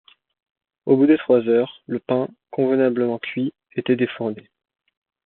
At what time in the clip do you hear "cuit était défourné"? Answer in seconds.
3.19-4.49